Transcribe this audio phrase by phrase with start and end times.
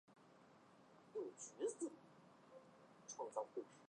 [1.13, 1.19] 弗
[3.35, 3.71] 朗努瓦。